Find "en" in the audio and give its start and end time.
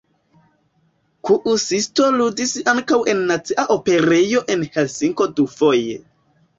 3.15-3.23, 4.57-4.69